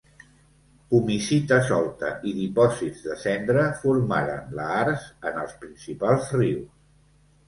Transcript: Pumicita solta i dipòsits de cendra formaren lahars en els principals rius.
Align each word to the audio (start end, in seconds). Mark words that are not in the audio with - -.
Pumicita 0.91 1.57
solta 1.65 2.07
i 2.31 2.31
dipòsits 2.37 3.03
de 3.09 3.17
cendra 3.23 3.65
formaren 3.81 4.55
lahars 4.61 5.05
en 5.33 5.37
els 5.43 5.53
principals 5.67 6.33
rius. 6.39 6.73